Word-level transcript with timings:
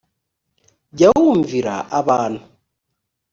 jya 0.97 1.07
wumvira 1.17 1.75
abantu 1.99 2.43